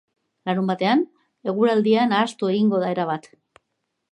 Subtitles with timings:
[0.49, 1.03] Larunbatean,
[1.53, 3.29] eguraldia nahastu egingo da erabat.